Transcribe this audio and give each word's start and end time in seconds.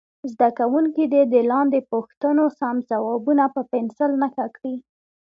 زده 0.31 0.49
کوونکي 0.59 1.03
دې 1.13 1.21
د 1.33 1.35
لاندې 1.51 1.79
پوښتنو 1.91 2.45
سم 2.59 2.75
ځوابونه 2.89 3.43
په 3.55 3.61
پنسل 3.71 4.11
نښه 4.21 4.45
کړي. 4.55 4.75